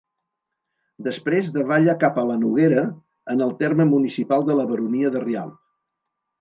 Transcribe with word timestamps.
Després 1.07 1.51
davalla 1.57 1.95
cap 2.05 2.17
a 2.23 2.25
la 2.31 2.39
Noguera, 2.45 2.87
en 3.35 3.47
el 3.49 3.55
terme 3.63 3.89
municipal 3.95 4.51
de 4.51 4.59
la 4.61 4.69
Baronia 4.75 5.17
de 5.19 5.27
Rialb. 5.29 5.65